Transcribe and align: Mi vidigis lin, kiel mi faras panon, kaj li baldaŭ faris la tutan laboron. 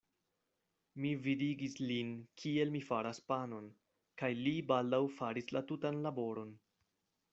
Mi 1.03 1.09
vidigis 1.25 1.75
lin, 1.91 2.09
kiel 2.43 2.73
mi 2.77 2.81
faras 2.87 3.21
panon, 3.33 3.67
kaj 4.23 4.31
li 4.41 4.55
baldaŭ 4.73 5.03
faris 5.21 5.55
la 5.57 5.63
tutan 5.73 6.01
laboron. 6.09 6.57